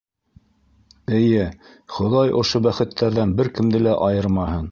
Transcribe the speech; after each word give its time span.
Эйе, 1.17 1.43
Хоҙай 1.97 2.33
ошо 2.41 2.63
бәхеттәрҙән 2.69 3.37
бер 3.41 3.53
кемде 3.59 3.83
лә 3.89 3.97
айырмаһын. 4.09 4.59